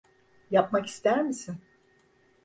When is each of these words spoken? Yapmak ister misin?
Yapmak 0.51 0.87
ister 0.87 1.21
misin? 1.23 1.55